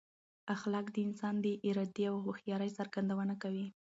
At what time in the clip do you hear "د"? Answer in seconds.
0.91-0.97, 1.41-1.47